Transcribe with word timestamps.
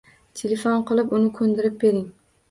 Telefon 0.39 0.79
qilib, 0.91 1.11
uni 1.17 1.29
koʻndirib 1.35 1.77
bering. 1.85 2.01